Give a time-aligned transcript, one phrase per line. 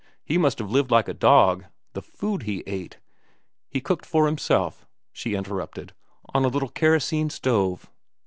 [0.25, 1.65] He must have lived like a dog.
[1.93, 2.97] The food he ate—"
[3.69, 5.93] "He cooked for himself," she interrupted,
[6.33, 7.87] "on a little kerosene stove."